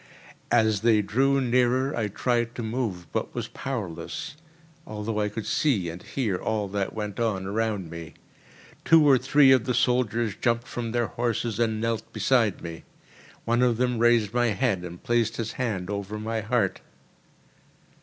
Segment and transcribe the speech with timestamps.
[0.51, 4.35] As they drew nearer I tried to move, but was powerless,
[4.87, 8.15] although I could see and hear all that went on around me.
[8.83, 12.83] Two or three of the soldiers jumped from their horses and knelt beside me.
[13.45, 16.81] One of them raised my head, and placed his hand over my heart.